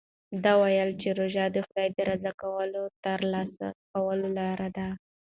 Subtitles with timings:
[0.43, 2.31] ده وویل چې روژه د خدای د رضا
[3.05, 4.89] ترلاسه کولو لاره ده.